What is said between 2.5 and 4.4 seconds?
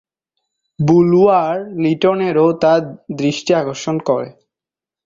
তা দৃষ্টি আকর্ষণ করে।